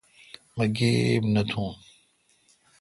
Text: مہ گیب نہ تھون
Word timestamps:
مہ 0.55 0.65
گیب 0.75 1.21
نہ 1.33 1.43
تھون 1.49 1.73